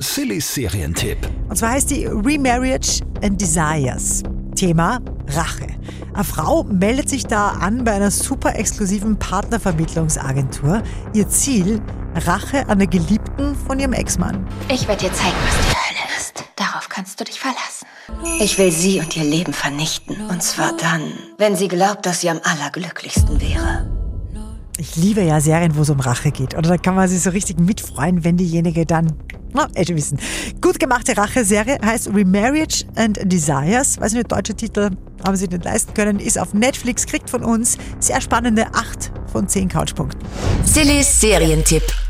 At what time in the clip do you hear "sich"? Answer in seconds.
7.08-7.26, 27.08-27.20